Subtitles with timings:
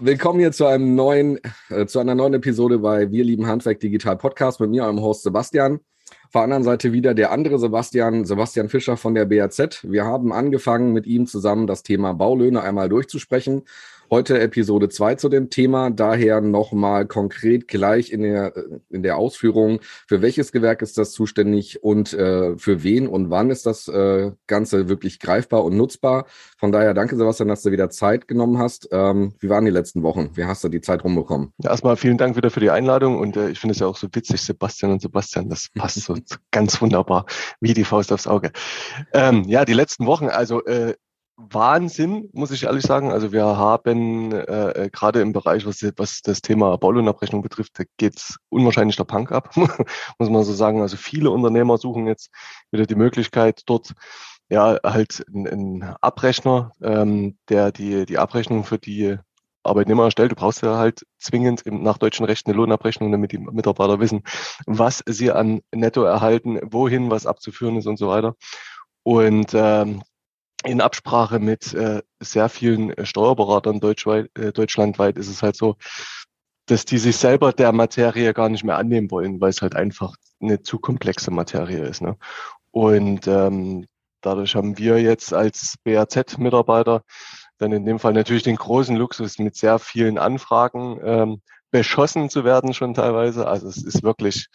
[0.00, 1.40] Willkommen hier zu einem neuen,
[1.70, 5.24] äh, zu einer neuen Episode bei Wir lieben Handwerk Digital Podcast mit mir, eurem Host
[5.24, 5.80] Sebastian.
[6.26, 9.82] Auf der anderen Seite wieder der andere Sebastian, Sebastian Fischer von der BAZ.
[9.82, 13.64] Wir haben angefangen, mit ihm zusammen das Thema Baulöhne einmal durchzusprechen
[14.10, 18.54] Heute Episode 2 zu dem Thema, daher nochmal konkret gleich in der,
[18.88, 23.50] in der Ausführung, für welches Gewerk ist das zuständig und äh, für wen und wann
[23.50, 26.24] ist das äh, Ganze wirklich greifbar und nutzbar.
[26.56, 28.88] Von daher danke Sebastian, dass du wieder Zeit genommen hast.
[28.92, 30.30] Ähm, wie waren die letzten Wochen?
[30.34, 31.52] Wie hast du die Zeit rumbekommen?
[31.58, 33.96] Ja, erstmal vielen Dank wieder für die Einladung und äh, ich finde es ja auch
[33.98, 36.16] so witzig, Sebastian und Sebastian, das passt so
[36.50, 37.26] ganz wunderbar
[37.60, 38.52] wie die Faust aufs Auge.
[39.12, 40.94] Ähm, ja, die letzten Wochen, also äh,
[41.38, 43.12] Wahnsinn, muss ich ehrlich sagen.
[43.12, 47.84] Also wir haben äh, äh gerade im Bereich, was, was das Thema Baulohnabrechnung betrifft, da
[47.96, 49.56] geht's unwahrscheinlich der Punk ab,
[50.18, 50.82] muss man so sagen.
[50.82, 52.30] Also viele Unternehmer suchen jetzt
[52.72, 53.94] wieder die Möglichkeit, dort
[54.48, 59.16] ja halt einen Abrechner, ähm, der die, die Abrechnung für die
[59.62, 60.32] Arbeitnehmer erstellt.
[60.32, 64.22] Du brauchst ja halt zwingend im, nach deutschen Recht eine Lohnabrechnung, damit die Mitarbeiter wissen,
[64.66, 68.34] was sie an Netto erhalten, wohin was abzuführen ist und so weiter.
[69.04, 70.02] Und ähm,
[70.64, 75.76] in Absprache mit äh, sehr vielen äh, Steuerberatern deutschweit, äh, deutschlandweit ist es halt so,
[76.66, 80.16] dass die sich selber der Materie gar nicht mehr annehmen wollen, weil es halt einfach
[80.40, 82.02] eine zu komplexe Materie ist.
[82.02, 82.16] Ne?
[82.70, 83.86] Und ähm,
[84.20, 87.02] dadurch haben wir jetzt als BAZ-Mitarbeiter
[87.58, 92.44] dann in dem Fall natürlich den großen Luxus mit sehr vielen Anfragen ähm, beschossen zu
[92.44, 93.48] werden schon teilweise.
[93.48, 94.48] Also es ist wirklich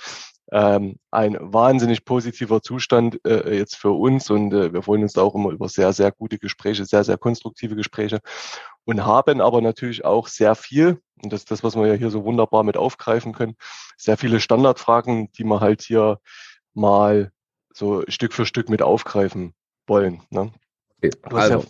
[0.54, 5.24] ähm, ein wahnsinnig positiver Zustand äh, jetzt für uns und äh, wir freuen uns da
[5.24, 8.20] auch immer über sehr, sehr gute Gespräche, sehr, sehr konstruktive Gespräche
[8.86, 12.12] und haben aber natürlich auch sehr viel, und das ist das, was wir ja hier
[12.12, 13.56] so wunderbar mit aufgreifen können,
[13.98, 16.20] sehr viele Standardfragen, die wir halt hier
[16.76, 17.32] mal
[17.74, 19.56] so Stück für Stück mit aufgreifen
[19.88, 20.22] wollen.
[20.30, 20.52] Ne?
[20.98, 21.66] Okay, also, ja,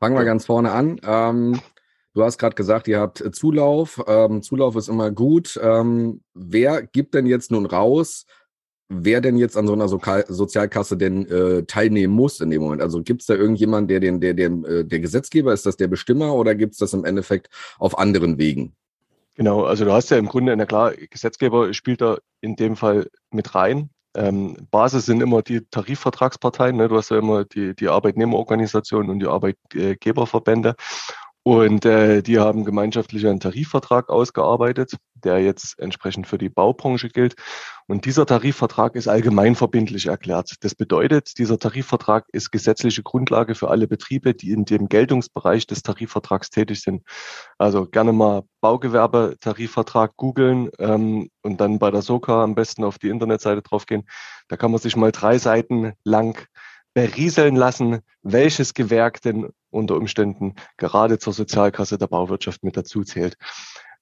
[0.00, 1.00] fangen wir ganz vorne an.
[1.04, 1.60] Ähm,
[2.18, 4.02] Du hast gerade gesagt, ihr habt äh, Zulauf.
[4.08, 5.56] Ähm, Zulauf ist immer gut.
[5.62, 8.26] Ähm, wer gibt denn jetzt nun raus,
[8.88, 12.82] wer denn jetzt an so einer so Sozialkasse denn äh, teilnehmen muss in dem Moment?
[12.82, 15.86] Also gibt es da irgendjemanden, der den, der, der, äh, der Gesetzgeber ist, das der
[15.86, 18.74] Bestimmer oder gibt es das im Endeffekt auf anderen Wegen?
[19.36, 23.06] Genau, also du hast ja im Grunde, na klar, Gesetzgeber spielt da in dem Fall
[23.30, 23.90] mit rein.
[24.16, 26.76] Ähm, Basis sind immer die Tarifvertragsparteien.
[26.76, 26.88] Ne?
[26.88, 30.74] Du hast ja immer die, die Arbeitnehmerorganisationen und die Arbeitgeberverbände.
[31.44, 37.36] Und äh, die haben gemeinschaftlich einen Tarifvertrag ausgearbeitet, der jetzt entsprechend für die Baubranche gilt.
[37.86, 40.56] Und dieser Tarifvertrag ist allgemein verbindlich erklärt.
[40.60, 45.82] Das bedeutet, dieser Tarifvertrag ist gesetzliche Grundlage für alle Betriebe, die in dem Geltungsbereich des
[45.82, 47.02] Tarifvertrags tätig sind.
[47.56, 53.08] Also gerne mal Baugewerbetarifvertrag googeln ähm, und dann bei der SOKA am besten auf die
[53.08, 54.06] Internetseite draufgehen.
[54.48, 56.46] Da kann man sich mal drei Seiten lang
[56.92, 63.36] berieseln lassen, welches Gewerk denn unter Umständen gerade zur Sozialkasse der Bauwirtschaft mit dazu zählt.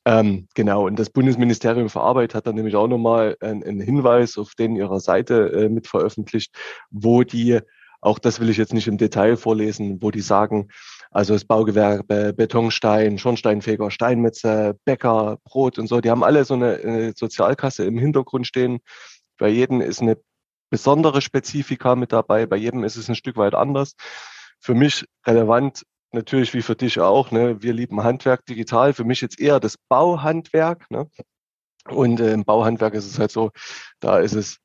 [0.06, 4.54] Ähm, genau, und das Bundesministerium für Arbeit hat dann nämlich auch nochmal einen, Hinweis auf
[4.54, 6.54] den ihrer Seite äh, mit veröffentlicht,
[6.90, 7.58] wo die,
[8.00, 10.68] auch das will ich jetzt nicht im Detail vorlesen, wo die sagen,
[11.10, 16.76] also das Baugewerbe, Betonstein, Schornsteinfeger, Steinmetze, Bäcker, Brot und so, die haben alle so eine,
[16.76, 18.78] eine Sozialkasse im Hintergrund stehen.
[19.38, 20.18] Bei jedem ist eine
[20.70, 22.46] besondere Spezifika mit dabei.
[22.46, 23.94] Bei jedem ist es ein Stück weit anders.
[24.60, 27.30] Für mich relevant natürlich wie für dich auch.
[27.30, 27.62] Ne?
[27.62, 28.92] Wir lieben Handwerk digital.
[28.92, 30.90] Für mich jetzt eher das Bauhandwerk.
[30.90, 31.08] Ne?
[31.88, 33.50] Und äh, im Bauhandwerk ist es halt so,
[34.00, 34.58] da ist es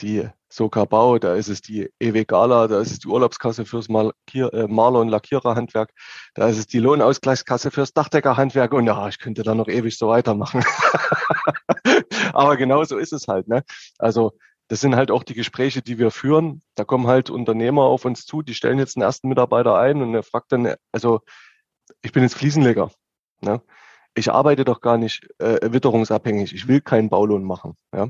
[0.00, 3.88] die Soka Bau, da ist es die EW Gala, da ist es die Urlaubskasse fürs
[3.88, 5.92] Malkier, äh, Maler- und Lackiererhandwerk,
[6.34, 10.08] da ist es die Lohnausgleichskasse fürs Dachdeckerhandwerk und ja, ich könnte da noch ewig so
[10.08, 10.64] weitermachen.
[12.34, 13.48] Aber genau so ist es halt.
[13.48, 13.62] Ne?
[13.98, 14.32] Also
[14.68, 16.62] das sind halt auch die Gespräche, die wir führen.
[16.74, 20.14] Da kommen halt Unternehmer auf uns zu, die stellen jetzt einen ersten Mitarbeiter ein und
[20.14, 21.20] er fragt dann, also
[22.02, 22.90] ich bin jetzt Fliesenleger.
[23.40, 23.60] Ne?
[24.14, 26.54] Ich arbeite doch gar nicht äh, witterungsabhängig.
[26.54, 27.76] Ich will keinen Baulohn machen.
[27.94, 28.08] Ja?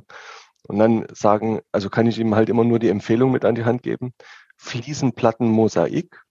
[0.69, 3.65] Und dann sagen, also kann ich ihm halt immer nur die Empfehlung mit an die
[3.65, 4.15] Hand geben.
[4.57, 6.23] Fliesenplattenmosaik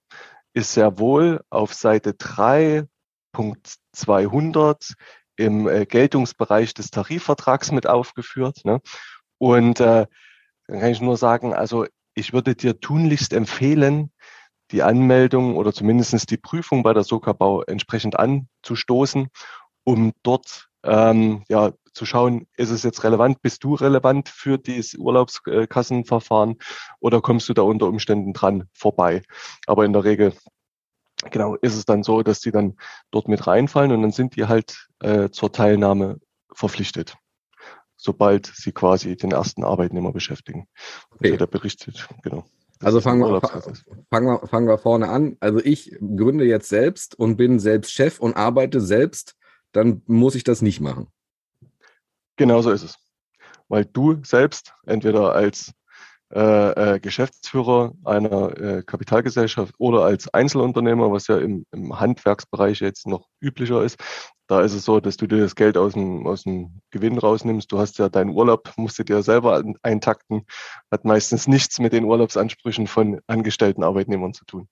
[0.54, 4.94] ist sehr wohl auf Seite 3.200
[5.36, 8.64] im äh, Geltungsbereich des Tarifvertrags mit aufgeführt.
[8.64, 8.80] Ne?
[9.42, 10.06] Und äh,
[10.68, 11.84] dann kann ich nur sagen, also
[12.14, 14.12] ich würde dir tunlichst empfehlen,
[14.70, 19.30] die Anmeldung oder zumindestens die Prüfung bei der Sokabau entsprechend anzustoßen,
[19.82, 24.94] um dort ähm, ja, zu schauen, ist es jetzt relevant, bist du relevant für dieses
[24.94, 26.58] Urlaubskassenverfahren
[27.00, 29.22] oder kommst du da unter Umständen dran vorbei?
[29.66, 30.34] Aber in der Regel
[31.32, 32.76] genau ist es dann so, dass die dann
[33.10, 36.20] dort mit reinfallen und dann sind die halt äh, zur Teilnahme
[36.54, 37.16] verpflichtet
[38.02, 40.66] sobald sie quasi den ersten Arbeitnehmer beschäftigen.
[41.10, 41.26] Okay.
[41.26, 42.44] Also der berichtet, genau.
[42.80, 43.40] Also fangen wir,
[44.10, 45.36] fangen, wir, fangen wir vorne an.
[45.38, 49.36] Also ich gründe jetzt selbst und bin selbst Chef und arbeite selbst
[49.72, 51.08] dann muss ich das nicht machen.
[52.36, 52.98] Genau so ist es.
[53.68, 55.72] Weil du selbst entweder als
[56.34, 63.06] äh, äh, Geschäftsführer einer äh, Kapitalgesellschaft oder als Einzelunternehmer, was ja im, im Handwerksbereich jetzt
[63.06, 63.98] noch üblicher ist,
[64.46, 67.70] da ist es so, dass du dir das Geld aus dem, aus dem Gewinn rausnimmst.
[67.70, 70.46] Du hast ja deinen Urlaub, musst du dir selber eintakten,
[70.90, 74.68] hat meistens nichts mit den Urlaubsansprüchen von angestellten Arbeitnehmern zu tun.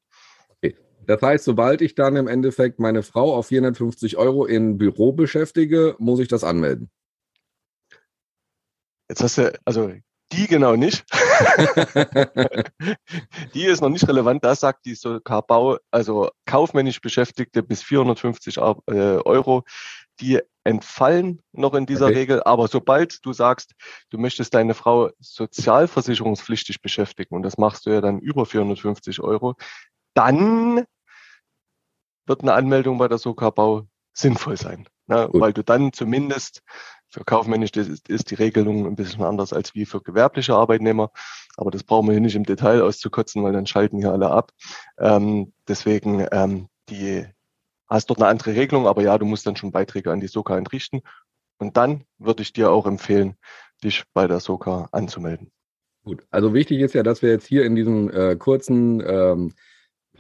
[0.63, 0.77] Okay.
[1.07, 5.95] Das heißt, sobald ich dann im Endeffekt meine Frau auf 450 Euro in Büro beschäftige,
[5.99, 6.91] muss ich das anmelden.
[9.11, 9.93] Jetzt hast du, also
[10.33, 11.05] die genau nicht.
[13.55, 14.45] die ist noch nicht relevant.
[14.45, 19.65] Da sagt die sogar Bau, also kaufmännisch Beschäftigte bis 450 äh, Euro,
[20.21, 22.19] die entfallen noch in dieser okay.
[22.19, 22.43] Regel.
[22.45, 23.73] Aber sobald du sagst,
[24.11, 29.55] du möchtest deine Frau sozialversicherungspflichtig beschäftigen und das machst du ja dann über 450 Euro,
[30.15, 30.85] dann
[32.27, 34.89] wird eine Anmeldung bei der Sokabau sinnvoll sein.
[35.07, 35.29] Ne?
[35.33, 36.63] Weil du dann zumindest
[37.11, 41.11] für kaufmännisch ist, ist die Regelung ein bisschen anders als wie für gewerbliche Arbeitnehmer.
[41.57, 44.53] Aber das brauchen wir hier nicht im Detail auszukotzen, weil dann schalten hier alle ab.
[44.99, 47.27] Ähm, deswegen, ähm, die
[47.89, 50.57] hast dort eine andere Regelung, aber ja, du musst dann schon Beiträge an die Soka
[50.57, 51.03] entrichten.
[51.59, 53.37] Und dann würde ich dir auch empfehlen,
[53.83, 55.51] dich bei der Soka anzumelden.
[56.05, 59.53] Gut, also wichtig ist ja, dass wir jetzt hier in diesem äh, kurzen ähm,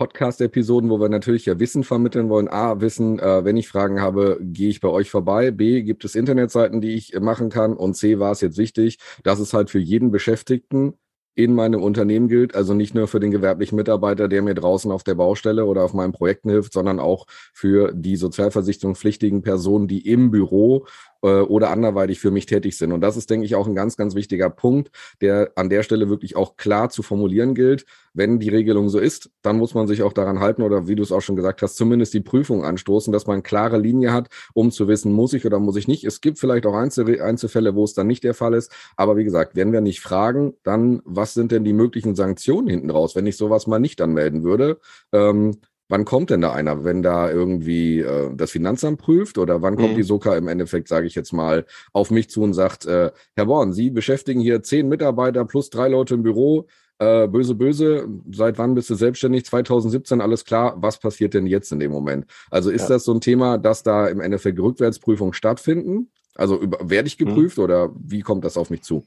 [0.01, 2.49] Podcast-Episoden, wo wir natürlich ja Wissen vermitteln wollen.
[2.49, 5.51] A, Wissen, äh, wenn ich Fragen habe, gehe ich bei euch vorbei.
[5.51, 7.75] B, gibt es Internetseiten, die ich machen kann.
[7.75, 10.95] Und C, war es jetzt wichtig, dass es halt für jeden Beschäftigten
[11.35, 12.55] in meinem Unternehmen gilt.
[12.55, 15.93] Also nicht nur für den gewerblichen Mitarbeiter, der mir draußen auf der Baustelle oder auf
[15.93, 20.87] meinen Projekten hilft, sondern auch für die sozialversicherungspflichtigen Personen, die im Büro
[21.29, 22.93] oder anderweitig für mich tätig sind.
[22.93, 24.91] Und das ist, denke ich, auch ein ganz, ganz wichtiger Punkt,
[25.21, 27.85] der an der Stelle wirklich auch klar zu formulieren gilt.
[28.13, 31.03] Wenn die Regelung so ist, dann muss man sich auch daran halten oder wie du
[31.03, 34.71] es auch schon gesagt hast, zumindest die Prüfung anstoßen, dass man klare Linie hat, um
[34.71, 36.05] zu wissen, muss ich oder muss ich nicht.
[36.05, 38.73] Es gibt vielleicht auch Einzel Einzelfälle, wo es dann nicht der Fall ist.
[38.97, 42.91] Aber wie gesagt, wenn wir nicht fragen, dann was sind denn die möglichen Sanktionen hinten
[42.91, 44.81] raus, wenn ich sowas mal nicht anmelden würde?
[45.13, 45.59] Ähm,
[45.91, 49.93] wann kommt denn da einer, wenn da irgendwie äh, das Finanzamt prüft oder wann kommt
[49.93, 49.97] mhm.
[49.97, 53.47] die Soka im Endeffekt, sage ich jetzt mal, auf mich zu und sagt, äh, Herr
[53.47, 56.67] Born, Sie beschäftigen hier zehn Mitarbeiter plus drei Leute im Büro,
[56.99, 59.47] äh, böse, böse, seit wann bist du selbstständig?
[59.47, 62.27] 2017, alles klar, was passiert denn jetzt in dem Moment?
[62.51, 62.89] Also ist ja.
[62.91, 66.11] das so ein Thema, dass da im Endeffekt Rückwärtsprüfungen stattfinden?
[66.35, 67.27] Also über, werde ich mhm.
[67.27, 67.65] geprüft mhm.
[67.65, 69.05] oder wie kommt das auf mich zu?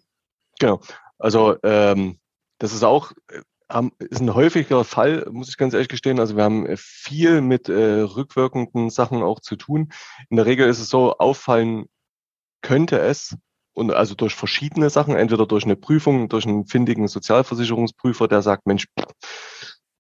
[0.60, 0.80] Genau,
[1.20, 2.18] also ähm,
[2.58, 3.42] das ist auch äh,
[4.00, 6.20] ist ein häufiger Fall, muss ich ganz ehrlich gestehen.
[6.20, 9.92] Also wir haben viel mit äh, rückwirkenden Sachen auch zu tun.
[10.30, 11.86] In der Regel ist es so, auffallen
[12.62, 13.36] könnte es,
[13.74, 18.68] und also durch verschiedene Sachen, entweder durch eine Prüfung, durch einen findigen Sozialversicherungsprüfer, der sagt,
[18.68, 18.86] Mensch,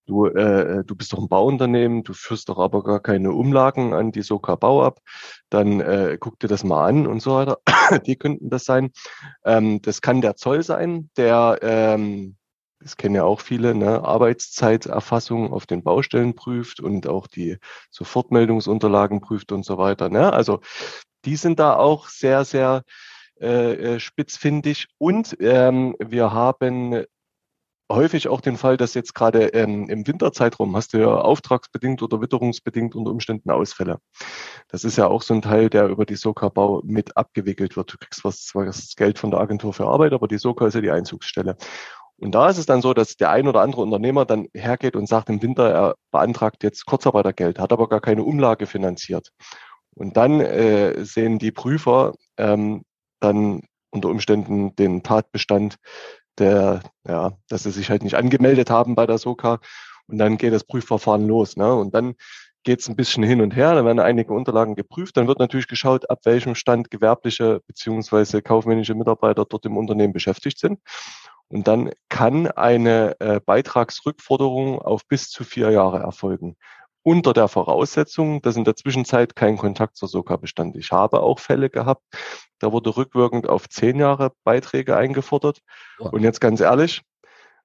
[0.05, 4.11] du, äh, du bist doch ein Bauunternehmen, du führst doch aber gar keine Umlagen an
[4.11, 4.99] die Soka Bau ab,
[5.49, 7.59] dann äh, guck dir das mal an und so weiter.
[8.05, 8.91] die könnten das sein.
[9.43, 12.37] Ähm, das kann der Zoll sein, der ähm,
[12.83, 17.57] das kennen ja auch viele, ne, Arbeitszeiterfassung auf den Baustellen prüft und auch die
[17.91, 20.09] Sofortmeldungsunterlagen prüft und so weiter.
[20.09, 20.31] Ne?
[20.33, 20.59] Also
[21.25, 22.83] die sind da auch sehr, sehr
[23.39, 24.87] äh, äh spitzfindig.
[24.97, 27.05] Und ähm, wir haben
[27.91, 32.21] häufig auch den Fall, dass jetzt gerade ähm, im Winterzeitraum hast du ja auftragsbedingt oder
[32.21, 33.99] witterungsbedingt unter Umständen Ausfälle.
[34.67, 37.93] Das ist ja auch so ein Teil, der über die Soka-Bau mit abgewickelt wird.
[37.93, 40.81] Du kriegst zwar das Geld von der Agentur für Arbeit, aber die Soka ist ja
[40.81, 41.57] die Einzugsstelle.
[42.17, 45.07] Und da ist es dann so, dass der ein oder andere Unternehmer dann hergeht und
[45.07, 49.29] sagt im Winter, er beantragt jetzt Kurzarbeitergeld, hat aber gar keine Umlage finanziert.
[49.95, 52.83] Und dann äh, sehen die Prüfer ähm,
[53.19, 55.75] dann unter Umständen den Tatbestand,
[56.39, 59.59] der, ja, dass sie sich halt nicht angemeldet haben bei der SOKA.
[60.07, 61.57] Und dann geht das Prüfverfahren los.
[61.57, 61.73] Ne?
[61.73, 62.15] Und dann
[62.63, 65.67] geht es ein bisschen hin und her, dann werden einige Unterlagen geprüft, dann wird natürlich
[65.67, 70.79] geschaut, ab welchem Stand gewerbliche beziehungsweise kaufmännische Mitarbeiter dort im Unternehmen beschäftigt sind.
[71.49, 76.55] Und dann kann eine äh, Beitragsrückforderung auf bis zu vier Jahre erfolgen.
[77.03, 80.77] Unter der Voraussetzung, dass in der Zwischenzeit kein Kontakt zur SOKA bestand.
[80.77, 82.03] Ich habe auch Fälle gehabt,
[82.59, 85.59] da wurde rückwirkend auf zehn Jahre Beiträge eingefordert.
[85.99, 86.09] Ja.
[86.09, 87.01] Und jetzt ganz ehrlich,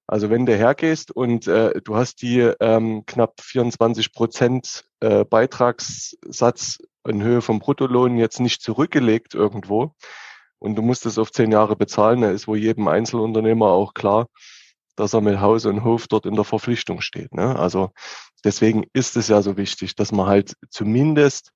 [0.09, 6.79] also wenn du hergehst und äh, du hast die ähm, knapp 24 Prozent äh, Beitragssatz
[7.07, 9.95] in Höhe vom Bruttolohn jetzt nicht zurückgelegt irgendwo,
[10.59, 14.27] und du musst es auf zehn Jahre bezahlen, da ist wohl jedem Einzelunternehmer auch klar,
[14.97, 17.33] dass er mit Haus und Hof dort in der Verpflichtung steht.
[17.35, 17.57] Ne?
[17.59, 17.91] Also
[18.45, 21.53] deswegen ist es ja so wichtig, dass man halt zumindest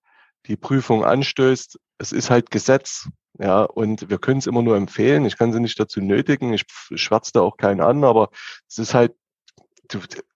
[0.46, 1.78] die Prüfung anstößt.
[1.98, 5.24] Es ist halt Gesetz, ja, und wir können es immer nur empfehlen.
[5.24, 6.52] Ich kann sie nicht dazu nötigen.
[6.52, 8.30] Ich schwärze da auch keinen an, aber
[8.68, 9.14] es ist halt,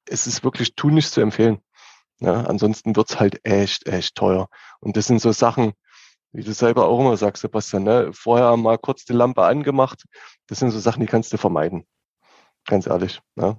[0.08, 1.58] es ist wirklich tunlichst zu empfehlen.
[2.20, 4.49] Ja, ansonsten wird's halt echt, echt teuer.
[4.80, 5.75] Und das sind so Sachen,
[6.37, 8.11] wie du selber auch immer sagst, Sebastian, ne?
[8.12, 10.05] vorher mal kurz die Lampe angemacht.
[10.47, 11.87] Das sind so Sachen, die kannst du vermeiden.
[12.66, 13.21] Ganz ehrlich.
[13.37, 13.59] Ne?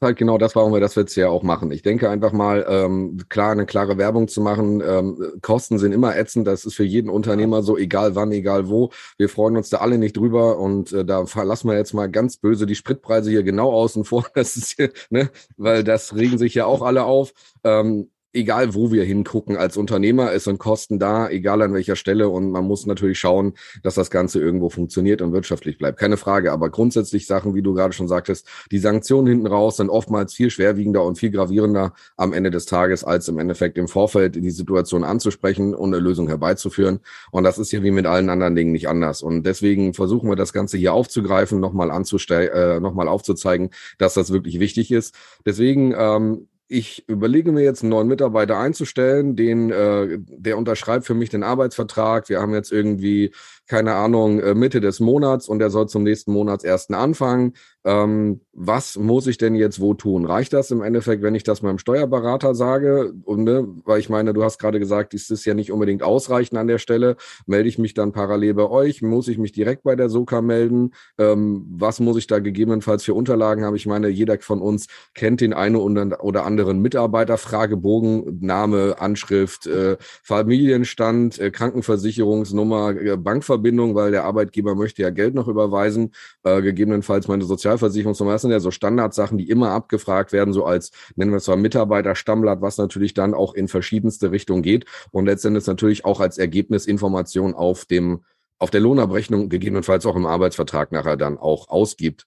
[0.00, 1.72] halt genau das, warum wir das jetzt ja auch machen.
[1.72, 4.80] Ich denke einfach mal, ähm, klar, eine klare Werbung zu machen.
[4.80, 6.46] Ähm, Kosten sind immer ätzend.
[6.46, 8.90] Das ist für jeden Unternehmer so, egal wann, egal wo.
[9.16, 12.36] Wir freuen uns da alle nicht drüber und äh, da verlassen wir jetzt mal ganz
[12.36, 14.24] böse die Spritpreise hier genau außen vor.
[14.38, 17.32] Das ist hier, ne, weil das regen sich ja auch alle auf.
[17.64, 22.28] Ähm, egal wo wir hingucken als Unternehmer, es sind Kosten da, egal an welcher Stelle.
[22.28, 25.98] Und man muss natürlich schauen, dass das Ganze irgendwo funktioniert und wirtschaftlich bleibt.
[25.98, 26.52] Keine Frage.
[26.52, 30.50] Aber grundsätzlich Sachen, wie du gerade schon sagtest, die Sanktionen hinten raus sind oftmals viel
[30.50, 35.04] schwerwiegender und viel gravierender am Ende des Tages, als im Endeffekt im Vorfeld die Situation
[35.04, 37.00] anzusprechen und eine Lösung herbeizuführen.
[37.32, 39.22] Und das ist ja wie mit allen anderen Dingen nicht anders.
[39.22, 44.32] Und deswegen versuchen wir das Ganze hier aufzugreifen, nochmal anzustellen, äh, nochmal aufzuzeigen, dass das
[44.32, 45.14] wirklich wichtig ist.
[45.44, 51.14] Deswegen ähm, ich überlege mir jetzt einen neuen Mitarbeiter einzustellen, den, äh, der unterschreibt für
[51.14, 52.28] mich den Arbeitsvertrag.
[52.28, 53.32] Wir haben jetzt irgendwie
[53.68, 57.52] keine Ahnung, äh, Mitte des Monats und er soll zum nächsten Monatsersten anfangen.
[57.84, 60.24] Ähm, was muss ich denn jetzt wo tun?
[60.24, 63.12] Reicht das im Endeffekt, wenn ich das meinem Steuerberater sage?
[63.24, 66.66] Und, ne, weil ich meine, du hast gerade gesagt, ist ja nicht unbedingt ausreichend an
[66.66, 67.16] der Stelle.
[67.46, 69.02] Melde ich mich dann parallel bei euch?
[69.02, 70.92] Muss ich mich direkt bei der SOKA melden?
[71.18, 73.76] Ähm, was muss ich da gegebenenfalls für Unterlagen haben?
[73.76, 79.96] Ich meine, jeder von uns kennt den einen oder anderen Mitarbeiter, Fragebogen, Name, Anschrift, äh,
[80.22, 86.12] Familienstand, äh, Krankenversicherungsnummer, äh, Bankverbindung Bankverbindung, weil der Arbeitgeber möchte ja Geld noch überweisen,
[86.44, 88.32] äh, gegebenenfalls meine Sozialversicherungsnummer.
[88.32, 91.56] Das sind ja so Standardsachen, die immer abgefragt werden, so als, nennen wir es mal
[91.56, 96.86] Mitarbeiterstammblatt, was natürlich dann auch in verschiedenste Richtungen geht und letztendlich natürlich auch als Ergebnis
[96.86, 98.20] Information auf dem
[98.60, 102.26] auf der Lohnabrechnung gegebenenfalls auch im Arbeitsvertrag nachher dann auch ausgibt.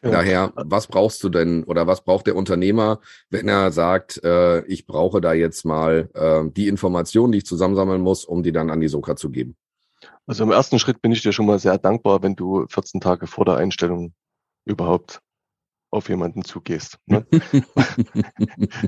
[0.00, 0.12] Ja.
[0.12, 4.86] Daher, was brauchst du denn oder was braucht der Unternehmer, wenn er sagt, äh, ich
[4.86, 8.80] brauche da jetzt mal äh, die Informationen, die ich zusammensammeln muss, um die dann an
[8.80, 9.56] die Soka zu geben?
[10.30, 13.26] Also im ersten Schritt bin ich dir schon mal sehr dankbar, wenn du 14 Tage
[13.26, 14.14] vor der Einstellung
[14.64, 15.20] überhaupt
[15.90, 16.98] auf jemanden zugehst.
[17.06, 17.26] Ne?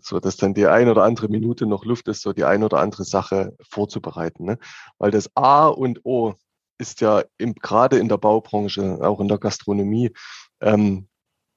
[0.00, 2.78] so, dass dann die ein oder andere Minute noch Luft ist, so die ein oder
[2.78, 4.44] andere Sache vorzubereiten.
[4.44, 4.56] Ne?
[4.98, 6.34] Weil das A und O
[6.78, 10.12] ist ja im, gerade in der Baubranche, auch in der Gastronomie,
[10.60, 11.08] ähm,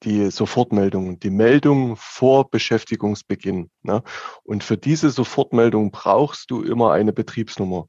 [0.01, 3.69] die Sofortmeldung, die Meldung vor Beschäftigungsbeginn.
[3.83, 4.01] Ne?
[4.41, 7.87] Und für diese Sofortmeldung brauchst du immer eine Betriebsnummer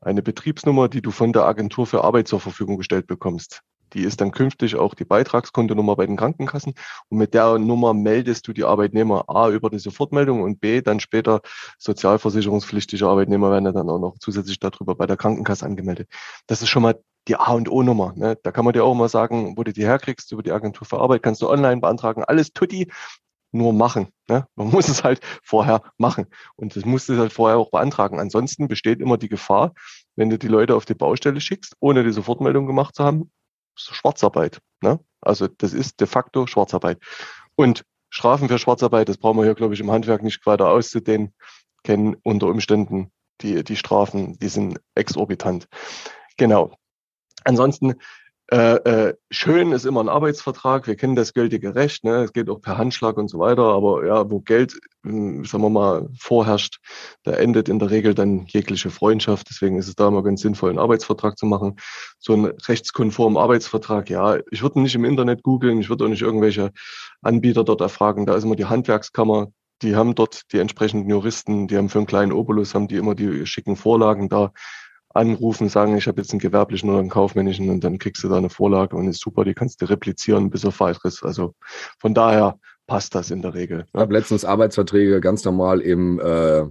[0.00, 3.62] eine Betriebsnummer, die du von der Agentur für Arbeit zur Verfügung gestellt bekommst.
[3.92, 6.74] Die ist dann künftig auch die Beitragskontonummer bei den Krankenkassen.
[7.08, 11.00] Und mit der Nummer meldest du die Arbeitnehmer A über die Sofortmeldung und B dann
[11.00, 11.40] später
[11.78, 16.08] sozialversicherungspflichtige Arbeitnehmer werden dann auch noch zusätzlich darüber bei der Krankenkasse angemeldet.
[16.46, 18.12] Das ist schon mal die A und O Nummer.
[18.16, 18.38] Ne?
[18.42, 21.00] Da kann man dir auch mal sagen, wo du die herkriegst über die Agentur für
[21.00, 22.24] Arbeit, kannst du online beantragen.
[22.24, 22.90] Alles tutti
[23.52, 24.08] nur machen.
[24.28, 24.46] Ne?
[24.54, 26.26] Man muss es halt vorher machen.
[26.56, 28.20] Und das musst du halt vorher auch beantragen.
[28.20, 29.74] Ansonsten besteht immer die Gefahr,
[30.16, 33.30] wenn du die Leute auf die Baustelle schickst, ohne die Sofortmeldung gemacht zu haben,
[33.76, 34.60] Schwarzarbeit.
[34.82, 35.00] Ne?
[35.20, 36.98] Also das ist de facto Schwarzarbeit.
[37.56, 41.34] Und Strafen für Schwarzarbeit, das brauchen wir hier, glaube ich, im Handwerk nicht weiter auszudehnen,
[41.84, 45.68] kennen unter Umständen die, die Strafen, die sind exorbitant.
[46.36, 46.74] Genau.
[47.44, 47.94] Ansonsten
[48.52, 48.74] äh,
[49.10, 50.88] äh, schön ist immer ein Arbeitsvertrag.
[50.88, 52.02] Wir kennen das gültige Recht.
[52.02, 52.24] Ne?
[52.24, 53.62] Es geht auch per Handschlag und so weiter.
[53.62, 56.80] Aber ja, wo Geld, äh, sagen wir mal, vorherrscht,
[57.22, 59.48] da endet in der Regel dann jegliche Freundschaft.
[59.50, 61.76] Deswegen ist es da immer ganz sinnvoll, einen Arbeitsvertrag zu machen.
[62.18, 65.80] So einen rechtskonformen Arbeitsvertrag, ja, ich würde nicht im Internet googeln.
[65.80, 66.72] Ich würde auch nicht irgendwelche
[67.22, 68.26] Anbieter dort erfragen.
[68.26, 69.52] Da ist immer die Handwerkskammer.
[69.82, 73.14] Die haben dort die entsprechenden Juristen, die haben für einen kleinen Obolus, haben die immer
[73.14, 74.52] die schicken Vorlagen da
[75.12, 78.36] anrufen, sagen, ich habe jetzt einen gewerblichen oder einen kaufmännischen und dann kriegst du da
[78.36, 81.22] eine Vorlage und ist super, die kannst du replizieren bis auf weiteres.
[81.22, 81.54] Also
[81.98, 83.86] von daher passt das in der Regel.
[83.92, 86.64] Ich habe letztens Arbeitsverträge ganz normal im, äh,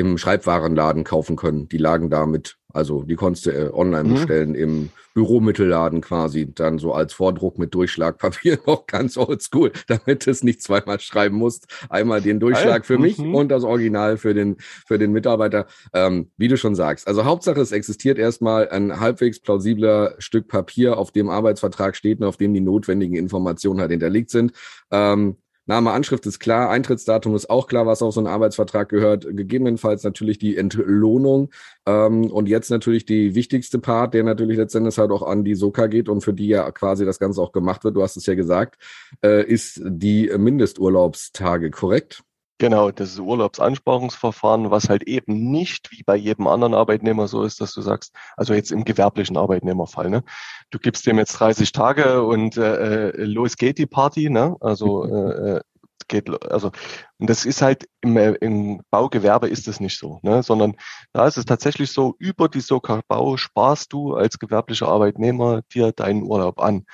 [0.00, 1.68] im Schreibwarenladen kaufen können.
[1.68, 4.14] Die lagen da mit also die konntest du äh, online mhm.
[4.14, 10.30] bestellen im Büromittelladen quasi, dann so als Vordruck mit Durchschlagpapier noch ganz oldschool, damit du
[10.30, 11.66] es nicht zweimal schreiben musst.
[11.88, 13.34] Einmal den Durchschlag für mich mhm.
[13.34, 15.66] und das Original für den, für den Mitarbeiter.
[15.92, 17.08] Ähm, wie du schon sagst.
[17.08, 22.26] Also Hauptsache, es existiert erstmal ein halbwegs plausibler Stück Papier, auf dem Arbeitsvertrag steht und
[22.26, 24.52] auf dem die notwendigen Informationen halt hinterlegt sind.
[24.90, 25.36] Ähm,
[25.70, 29.24] Name, Anschrift ist klar, Eintrittsdatum ist auch klar, was auf so einen Arbeitsvertrag gehört.
[29.30, 31.50] Gegebenenfalls natürlich die Entlohnung
[31.86, 35.86] ähm, und jetzt natürlich die wichtigste Part, der natürlich letztendlich halt auch an die Soka
[35.86, 38.34] geht und für die ja quasi das Ganze auch gemacht wird, du hast es ja
[38.34, 38.82] gesagt,
[39.24, 42.24] äh, ist die Mindesturlaubstage, korrekt?
[42.60, 47.62] Genau, das ist Urlaubsansparungsverfahren, was halt eben nicht wie bei jedem anderen Arbeitnehmer so ist,
[47.62, 50.22] dass du sagst, also jetzt im gewerblichen Arbeitnehmerfall, ne?
[50.70, 54.56] Du gibst dem jetzt 30 Tage und äh, äh, los geht die Party, ne?
[54.60, 55.60] Also äh, äh
[56.08, 56.70] geht, also,
[57.18, 60.74] und das ist halt im, äh, im Baugewerbe ist es nicht so, ne, sondern
[61.12, 65.92] da ist es tatsächlich so, über die Soka Bau sparst du als gewerblicher Arbeitnehmer dir
[65.92, 66.84] deinen Urlaub an.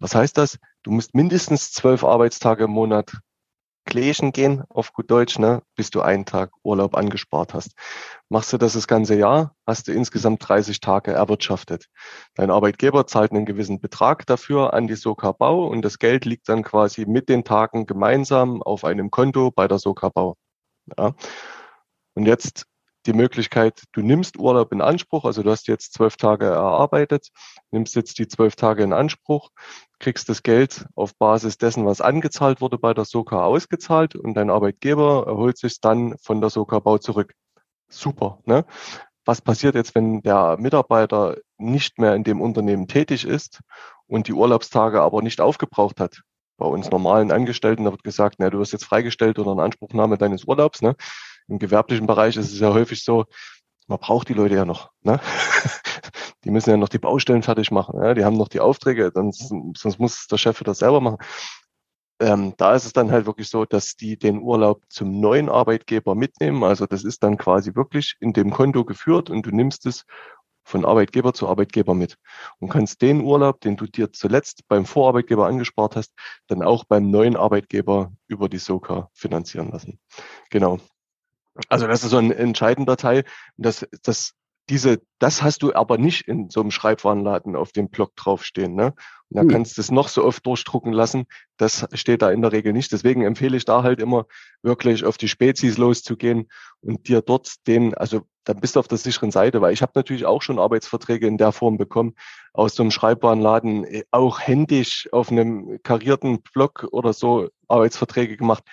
[0.00, 0.58] Was heißt das?
[0.82, 3.12] Du musst mindestens zwölf Arbeitstage im Monat
[3.84, 7.72] Kläschen gehen, auf gut Deutsch, ne, bis du einen Tag Urlaub angespart hast.
[8.28, 11.86] Machst du das das ganze Jahr, hast du insgesamt 30 Tage erwirtschaftet.
[12.34, 16.48] Dein Arbeitgeber zahlt einen gewissen Betrag dafür an die Soka Bau und das Geld liegt
[16.48, 20.36] dann quasi mit den Tagen gemeinsam auf einem Konto bei der Soka Bau.
[20.96, 21.14] Ja.
[22.14, 22.66] Und jetzt
[23.06, 27.28] die Möglichkeit, du nimmst Urlaub in Anspruch, also du hast jetzt zwölf Tage erarbeitet,
[27.70, 29.50] nimmst jetzt die zwölf Tage in Anspruch,
[29.98, 34.50] kriegst das Geld auf Basis dessen, was angezahlt wurde bei der Soka ausgezahlt und dein
[34.50, 37.34] Arbeitgeber erholt sich dann von der Soka Bau zurück.
[37.88, 38.38] Super.
[38.44, 38.64] Ne?
[39.24, 43.60] Was passiert jetzt, wenn der Mitarbeiter nicht mehr in dem Unternehmen tätig ist
[44.06, 46.22] und die Urlaubstage aber nicht aufgebraucht hat?
[46.56, 50.18] Bei uns normalen Angestellten, da wird gesagt, na, du wirst jetzt freigestellt oder eine Anspruchnahme
[50.18, 50.82] deines Urlaubs.
[50.82, 50.96] Ne?
[51.48, 53.24] Im gewerblichen Bereich ist es ja häufig so,
[53.86, 54.90] man braucht die Leute ja noch.
[55.02, 55.20] Ne?
[56.44, 58.02] Die müssen ja noch die Baustellen fertig machen.
[58.02, 58.14] Ja?
[58.14, 61.18] Die haben noch die Aufträge, sonst, sonst muss der Chef das selber machen.
[62.20, 66.14] Ähm, da ist es dann halt wirklich so, dass die den Urlaub zum neuen Arbeitgeber
[66.14, 66.64] mitnehmen.
[66.64, 70.04] Also das ist dann quasi wirklich in dem Konto geführt und du nimmst es
[70.64, 72.18] von Arbeitgeber zu Arbeitgeber mit
[72.60, 76.14] und kannst den Urlaub, den du dir zuletzt beim Vorarbeitgeber angespart hast,
[76.46, 79.98] dann auch beim neuen Arbeitgeber über die SOKA finanzieren lassen.
[80.50, 80.78] Genau.
[81.68, 83.24] Also das ist so ein entscheidender Teil.
[83.56, 84.34] Das, das,
[84.68, 88.74] diese, das hast du aber nicht in so einem Schreibwarenladen auf dem Block draufstehen.
[88.74, 88.94] Ne?
[89.28, 89.48] Und da hm.
[89.48, 91.24] kannst du es noch so oft durchdrucken lassen.
[91.56, 92.92] Das steht da in der Regel nicht.
[92.92, 94.26] Deswegen empfehle ich da halt immer
[94.62, 96.48] wirklich auf die Spezies loszugehen
[96.80, 99.92] und dir dort den, also dann bist du auf der sicheren Seite, weil ich habe
[99.94, 102.14] natürlich auch schon Arbeitsverträge in der Form bekommen,
[102.52, 108.64] aus so einem Schreibwarenladen, äh, auch händisch auf einem karierten Block oder so Arbeitsverträge gemacht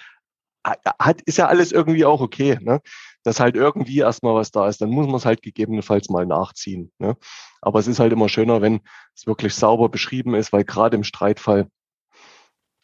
[0.63, 2.81] hat, ist ja alles irgendwie auch okay, ne?
[3.23, 4.81] dass halt irgendwie erstmal was da ist.
[4.81, 6.91] Dann muss man es halt gegebenenfalls mal nachziehen.
[6.99, 7.15] Ne?
[7.61, 8.81] Aber es ist halt immer schöner, wenn
[9.15, 11.67] es wirklich sauber beschrieben ist, weil gerade im Streitfall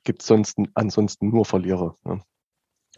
[0.04, 1.98] gibt es sonst ansonsten nur Verlierer.
[2.04, 2.22] Ne?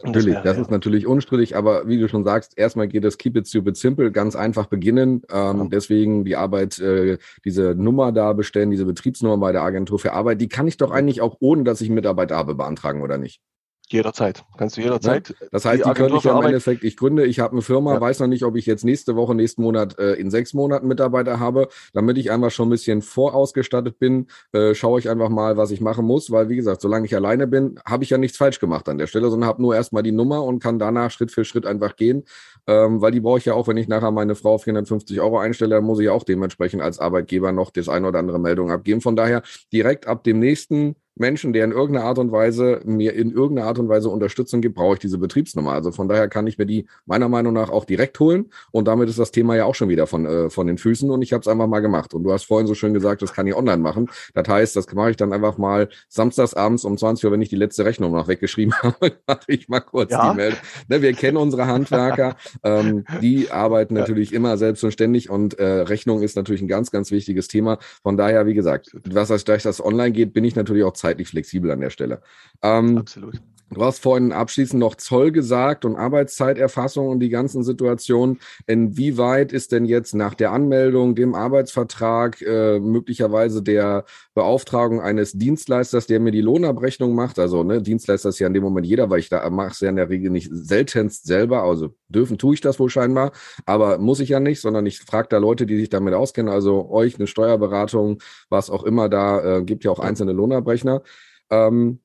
[0.03, 3.35] Natürlich, das, das ist natürlich unstrittig, aber wie du schon sagst, erstmal geht es keep
[3.35, 5.23] it stupid simple, ganz einfach beginnen.
[5.31, 5.67] Ähm, ja.
[5.71, 10.39] Deswegen die Arbeit, äh, diese Nummer da bestellen, diese Betriebsnummer bei der Agentur für Arbeit,
[10.39, 13.41] die kann ich doch eigentlich auch ohne, dass ich Mitarbeiter habe, beantragen, oder nicht?
[13.89, 14.43] Jederzeit.
[14.58, 15.30] Kannst du jederzeit.
[15.30, 17.62] Ja, das heißt, die, die könnte ich ja im Endeffekt, ich gründe, ich habe eine
[17.62, 18.02] Firma, ja.
[18.02, 21.39] weiß noch nicht, ob ich jetzt nächste Woche, nächsten Monat äh, in sechs Monaten Mitarbeiter
[21.39, 21.69] habe.
[21.93, 25.80] Damit ich einfach schon ein bisschen vorausgestattet bin, äh, schaue ich einfach mal, was ich
[25.80, 28.89] machen muss, weil wie gesagt, solange ich alleine bin, habe ich ja nichts falsch gemacht
[28.89, 31.65] an der Stelle, sondern habe nur erstmal die Nummer und kann danach Schritt für Schritt
[31.65, 32.26] einfach gehen.
[32.67, 35.76] Ähm, weil die brauche ich ja auch, wenn ich nachher meine Frau 450 Euro einstelle,
[35.76, 39.00] dann muss ich auch dementsprechend als Arbeitgeber noch das eine oder andere Meldung abgeben.
[39.00, 43.32] Von daher direkt ab dem nächsten Menschen, der in irgendeiner Art und Weise mir in
[43.32, 45.71] irgendeiner Art und Weise Unterstützung gibt, brauche ich diese Betriebsnummer.
[45.71, 49.10] Also von daher kann ich mir die meiner Meinung nach auch direkt holen und damit
[49.10, 51.41] ist das Thema ja auch schon wieder von, äh, von den Füßen und ich habe
[51.41, 52.13] es einfach mal gemacht.
[52.13, 54.10] Und du hast vorhin so schön gesagt, das kann ich online machen.
[54.34, 57.49] Das heißt, das mache ich dann einfach mal samstags abends um 20 Uhr, wenn ich
[57.49, 60.32] die letzte Rechnung noch weggeschrieben habe, mache ich mal kurz ja?
[60.32, 60.60] die Meldung.
[60.88, 64.38] Ne, wir kennen unsere Handwerker, ähm, die arbeiten natürlich ja.
[64.38, 67.77] immer selbstständig und äh, Rechnung ist natürlich ein ganz, ganz wichtiges Thema.
[68.03, 71.29] Von daher, wie gesagt, was das, durch das online geht, bin ich natürlich auch zeitlich
[71.29, 72.21] flexibel an der Stelle.
[72.61, 73.41] Ähm, Absolut.
[73.69, 78.39] Du hast vorhin abschließend noch Zoll gesagt und Arbeitszeiterfassung und die ganzen Situationen.
[78.65, 86.08] Inwieweit ist denn jetzt nach der Anmeldung, dem Arbeitsvertrag, äh, möglicherweise der Beauftragung eines Dienstleisters,
[86.08, 87.39] der mir die Lohnabrechnung macht?
[87.39, 89.89] Also ne, Dienstleister ist ja in dem Moment jeder, weil ich da mache es ja
[89.89, 91.63] in der Regel nicht seltenst selber.
[91.63, 93.34] Also dürfen tue ich das wohl scheinbar,
[93.65, 96.53] aber muss ich ja nicht, sondern ich frage da Leute, die sich damit auskennen.
[96.53, 101.03] Also euch eine Steuerberatung, was auch immer da äh, gibt ja auch einzelne Lohnabrechner.
[101.49, 101.99] Ähm,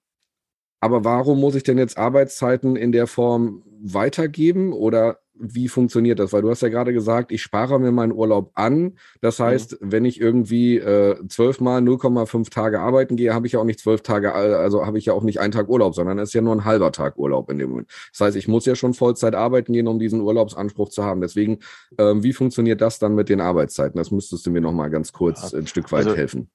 [0.83, 6.33] aber warum muss ich denn jetzt Arbeitszeiten in der Form weitergeben oder wie funktioniert das?
[6.33, 8.99] Weil du hast ja gerade gesagt, ich spare mir meinen Urlaub an.
[9.21, 9.45] Das mhm.
[9.45, 9.93] heißt, mhm.
[9.93, 13.65] wenn ich irgendwie äh, zwölf äh, mal 0,5 Tage arbeiten gehe, habe ich ja auch
[13.65, 16.35] nicht zwölf Tage, also habe ich ja auch nicht einen Tag Urlaub, sondern es ist
[16.35, 17.89] ja nur ein halber Tag Urlaub in dem Moment.
[18.11, 21.21] Das heißt, ich muss ja schon Vollzeit arbeiten gehen, um diesen Urlaubsanspruch zu haben.
[21.21, 21.61] Deswegen,
[21.97, 23.97] ähm, wie funktioniert das dann mit den Arbeitszeiten?
[23.99, 25.61] Das müsstest du mir noch mal ganz kurz ja.
[25.61, 26.51] ein Stück weit also, helfen.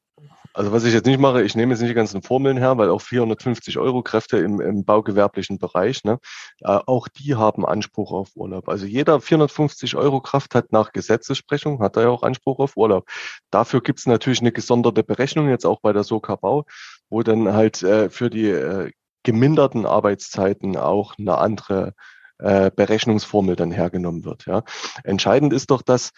[0.57, 2.89] Also was ich jetzt nicht mache, ich nehme jetzt nicht die ganzen Formeln her, weil
[2.89, 6.19] auch 450 Euro Kräfte im, im baugewerblichen Bereich, ne,
[6.61, 8.67] äh, auch die haben Anspruch auf Urlaub.
[8.67, 13.07] Also jeder 450 Euro Kraft hat nach Gesetzessprechung, hat er ja auch Anspruch auf Urlaub.
[13.51, 16.65] Dafür gibt es natürlich eine gesonderte Berechnung, jetzt auch bei der SOKA Bau,
[17.11, 18.91] wo dann halt äh, für die äh,
[19.21, 21.93] geminderten Arbeitszeiten auch eine andere
[22.39, 24.47] äh, Berechnungsformel dann hergenommen wird.
[24.47, 24.63] Ja.
[25.03, 26.13] Entscheidend ist doch, dass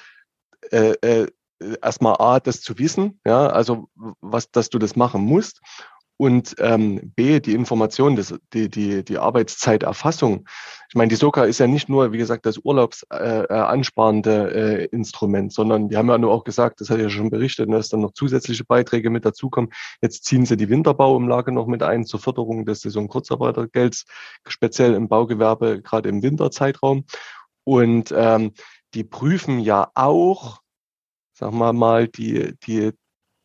[0.71, 1.27] äh, äh,
[1.81, 3.89] erstmal A, das zu wissen, ja, also
[4.21, 5.61] was, dass du das machen musst
[6.21, 10.49] und ähm, B, die Information, das, die, die, die Arbeitszeiterfassung.
[10.89, 15.53] Ich meine, die SOKA ist ja nicht nur, wie gesagt, das urlaubsansparende äh, äh, Instrument,
[15.53, 18.01] sondern die haben ja nur auch gesagt, das hat ja schon berichtet, ne, dass dann
[18.01, 19.71] noch zusätzliche Beiträge mit dazukommen.
[20.01, 24.03] Jetzt ziehen sie die Winterbauumlage noch mit ein zur Förderung des Saison-Kurzarbeitergelds,
[24.45, 27.05] speziell im Baugewerbe, gerade im Winterzeitraum.
[27.63, 28.51] Und ähm,
[28.93, 30.59] die prüfen ja auch,
[31.39, 32.91] sagen wir mal, die, die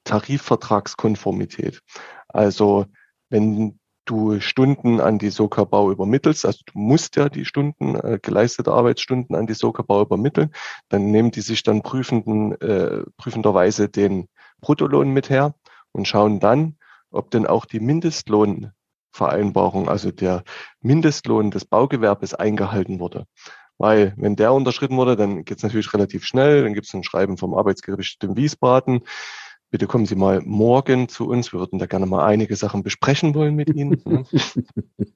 [0.05, 1.81] Tarifvertragskonformität.
[2.29, 2.87] Also
[3.31, 8.73] wenn du Stunden an die Soka-Bau übermittelst, also du musst ja die Stunden, äh, geleistete
[8.73, 10.51] Arbeitsstunden an die Soka-Bau übermitteln,
[10.89, 14.29] dann nehmen die sich dann prüfenden, äh, prüfenderweise den
[14.61, 15.55] Bruttolohn mit her
[15.93, 16.77] und schauen dann,
[17.11, 20.43] ob denn auch die Mindestlohnvereinbarung, also der
[20.81, 23.27] Mindestlohn des Baugewerbes eingehalten wurde.
[23.79, 27.05] Weil wenn der unterschritten wurde, dann geht es natürlich relativ schnell, dann gibt es ein
[27.05, 29.03] Schreiben vom Arbeitsgericht in Wiesbaden,
[29.75, 31.53] bitte kommen Sie mal morgen zu uns.
[31.53, 34.01] Wir würden da gerne mal einige Sachen besprechen wollen mit Ihnen.
[34.05, 34.25] Ne?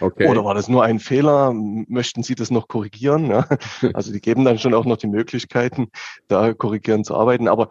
[0.00, 0.28] Okay.
[0.28, 1.52] Oder war das nur ein Fehler?
[1.52, 3.26] Möchten Sie das noch korrigieren?
[3.26, 3.46] Ja?
[3.94, 5.90] Also die geben dann schon auch noch die Möglichkeiten,
[6.28, 7.48] da korrigierend zu arbeiten.
[7.48, 7.70] Aber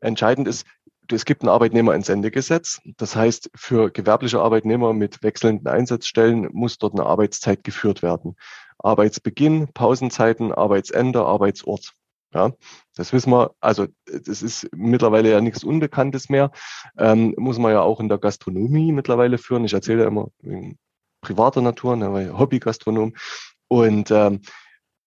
[0.00, 0.66] entscheidend ist,
[1.10, 2.80] es gibt ein Arbeitnehmerentsendegesetz.
[2.96, 8.36] Das heißt, für gewerbliche Arbeitnehmer mit wechselnden Einsatzstellen muss dort eine Arbeitszeit geführt werden.
[8.82, 11.92] Arbeitsbeginn, Pausenzeiten, Arbeitsende, Arbeitsort.
[12.32, 12.52] Ja,
[12.94, 16.52] das wissen wir, also das ist mittlerweile ja nichts Unbekanntes mehr.
[16.96, 19.64] Ähm, muss man ja auch in der Gastronomie mittlerweile führen.
[19.64, 20.30] Ich erzähle ja immer
[21.20, 23.14] privater Natur, ne, Hobbygastronom.
[23.68, 24.42] Und, ähm,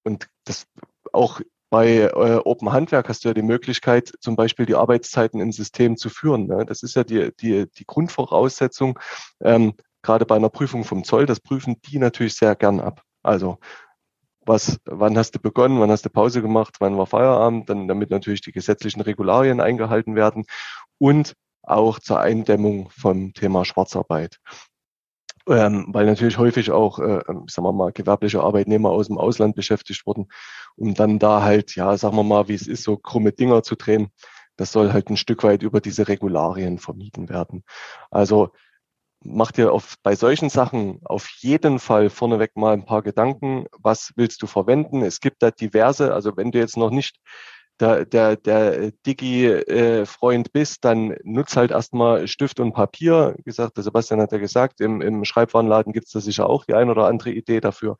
[0.03, 0.67] und das
[1.13, 2.09] auch bei äh,
[2.45, 6.45] Open Handwerk hast du ja die Möglichkeit, zum Beispiel die Arbeitszeiten im System zu führen.
[6.45, 6.65] Ne?
[6.67, 8.99] Das ist ja die, die, die Grundvoraussetzung,
[9.41, 11.25] ähm, gerade bei einer Prüfung vom Zoll.
[11.25, 13.01] Das prüfen die natürlich sehr gern ab.
[13.23, 13.57] Also
[14.45, 18.09] was, wann hast du begonnen, wann hast du Pause gemacht, wann war Feierabend, dann damit
[18.09, 20.45] natürlich die gesetzlichen Regularien eingehalten werden
[20.97, 24.39] und auch zur Eindämmung vom Thema Schwarzarbeit.
[25.47, 29.55] Ähm, weil natürlich häufig auch, äh, ähm, sagen wir mal, gewerbliche Arbeitnehmer aus dem Ausland
[29.55, 30.27] beschäftigt wurden,
[30.77, 33.75] um dann da halt, ja, sagen wir mal, wie es ist, so krumme Dinger zu
[33.75, 34.09] drehen.
[34.55, 37.63] Das soll halt ein Stück weit über diese Regularien vermieden werden.
[38.09, 38.51] Also
[39.23, 43.65] mach dir auf, bei solchen Sachen auf jeden Fall vorneweg mal ein paar Gedanken.
[43.79, 45.01] Was willst du verwenden?
[45.01, 47.19] Es gibt da diverse, also wenn du jetzt noch nicht
[47.79, 53.33] der, der, der Digi-Freund bist, dann nutz halt erstmal Stift und Papier.
[53.37, 56.65] Wie gesagt, der Sebastian hat ja gesagt, im, im Schreibwarenladen gibt es da sicher auch
[56.65, 57.97] die ein oder andere Idee dafür.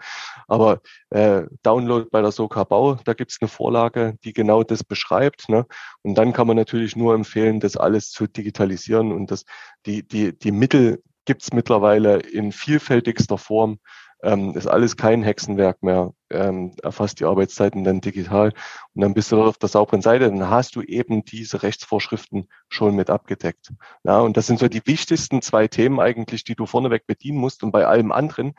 [0.47, 4.83] Aber äh, Download bei der Soka Bau, da gibt es eine Vorlage, die genau das
[4.83, 5.49] beschreibt.
[5.49, 5.65] Ne?
[6.03, 9.43] Und dann kann man natürlich nur empfehlen, das alles zu digitalisieren und das,
[9.85, 13.79] die, die, die Mittel gibt es mittlerweile in vielfältigster Form.
[14.23, 18.53] Ähm, ist alles kein Hexenwerk mehr, ähm, erfasst die Arbeitszeiten dann digital
[18.93, 22.47] und dann bist du dort auf der sauberen Seite, dann hast du eben diese Rechtsvorschriften
[22.69, 23.73] schon mit abgedeckt.
[24.05, 27.63] Ja, und das sind so die wichtigsten zwei Themen eigentlich, die du vorneweg bedienen musst
[27.63, 28.53] und bei allem anderen,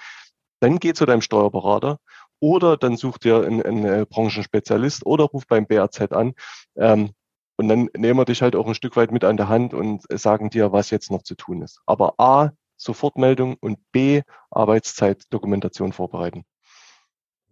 [0.60, 1.98] dann geh zu deinem Steuerberater
[2.40, 6.34] oder dann such dir einen, einen Branchenspezialist oder ruf beim BRZ an.
[6.76, 7.12] Ähm,
[7.56, 10.02] und dann nehmen wir dich halt auch ein Stück weit mit an der Hand und
[10.10, 11.80] sagen dir, was jetzt noch zu tun ist.
[11.86, 16.44] Aber A, Sofortmeldung und B, Arbeitszeitdokumentation vorbereiten.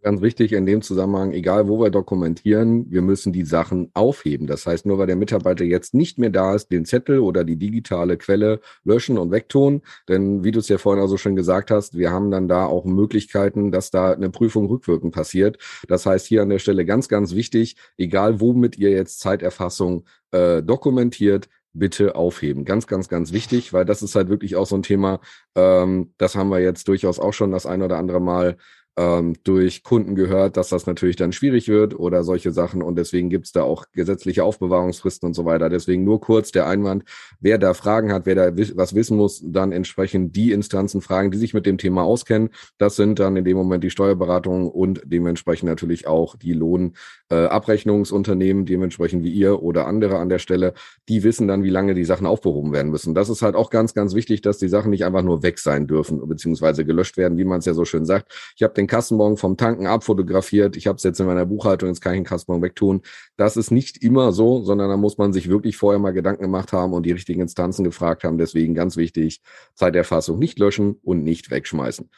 [0.02, 4.48] Ganz wichtig in dem Zusammenhang, egal wo wir dokumentieren, wir müssen die Sachen aufheben.
[4.48, 7.54] Das heißt, nur weil der Mitarbeiter jetzt nicht mehr da ist, den Zettel oder die
[7.54, 9.82] digitale Quelle löschen und wegtun.
[10.08, 12.66] Denn wie du es ja vorhin auch so schön gesagt hast, wir haben dann da
[12.66, 15.58] auch Möglichkeiten, dass da eine Prüfung rückwirkend passiert.
[15.86, 20.64] Das heißt, hier an der Stelle ganz, ganz wichtig, egal womit ihr jetzt Zeiterfassung äh,
[20.64, 22.64] dokumentiert, bitte aufheben.
[22.64, 25.20] Ganz, ganz, ganz wichtig, weil das ist halt wirklich auch so ein Thema,
[25.54, 28.56] ähm, das haben wir jetzt durchaus auch schon das ein oder andere Mal
[28.98, 32.82] ähm, durch Kunden gehört, dass das natürlich dann schwierig wird oder solche Sachen.
[32.82, 35.70] Und deswegen gibt es da auch gesetzliche Aufbewahrungsfristen und so weiter.
[35.70, 37.04] Deswegen nur kurz der Einwand,
[37.40, 41.38] wer da Fragen hat, wer da was wissen muss, dann entsprechend die Instanzen fragen, die
[41.38, 42.50] sich mit dem Thema auskennen.
[42.76, 48.66] Das sind dann in dem Moment die Steuerberatungen und dementsprechend natürlich auch die Lohnabrechnungsunternehmen, äh,
[48.66, 50.74] dementsprechend wie ihr oder andere an der Stelle.
[51.08, 53.14] Die wissen dann, wie lange die Sachen aufbehoben werden müssen.
[53.14, 55.86] Das ist halt auch ganz, ganz wichtig, dass die Sachen nicht einfach nur weg sein
[55.86, 58.30] dürfen, beziehungsweise gelöscht werden, wie man es ja so schön sagt.
[58.54, 60.76] Ich habe den Kassenbon vom Tanken abfotografiert.
[60.76, 63.02] Ich habe es jetzt in meiner Buchhaltung, jetzt kann ich den Kassenbon wegtun.
[63.36, 66.72] Das ist nicht immer so, sondern da muss man sich wirklich vorher mal Gedanken gemacht
[66.72, 68.38] haben und die richtigen Instanzen gefragt haben.
[68.38, 69.42] Deswegen ganz wichtig,
[69.74, 72.10] Zeiterfassung nicht löschen und nicht wegschmeißen.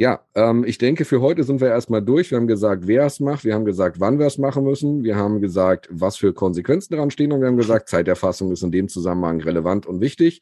[0.00, 2.30] Ja, ähm, ich denke, für heute sind wir erstmal durch.
[2.30, 3.44] Wir haben gesagt, wer es macht.
[3.44, 5.02] Wir haben gesagt, wann wir es machen müssen.
[5.02, 7.32] Wir haben gesagt, was für Konsequenzen daran stehen.
[7.32, 10.40] Und wir haben gesagt, Zeiterfassung ist in dem Zusammenhang relevant und wichtig.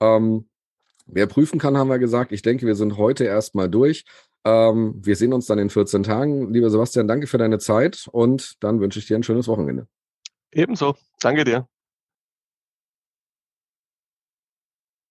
[0.00, 0.46] Ähm,
[1.06, 2.32] wer prüfen kann, haben wir gesagt.
[2.32, 4.04] Ich denke, wir sind heute erstmal durch.
[4.44, 6.52] Ähm, wir sehen uns dann in 14 Tagen.
[6.52, 9.86] Lieber Sebastian, danke für deine Zeit und dann wünsche ich dir ein schönes Wochenende.
[10.52, 10.96] Ebenso.
[11.20, 11.68] Danke dir.